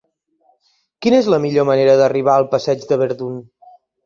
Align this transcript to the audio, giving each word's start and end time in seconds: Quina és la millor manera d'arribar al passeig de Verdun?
Quina 1.05 1.19
és 1.23 1.29
la 1.33 1.39
millor 1.43 1.67
manera 1.71 1.93
d'arribar 2.01 2.35
al 2.37 2.49
passeig 2.55 2.89
de 2.95 2.99
Verdun? 3.05 3.39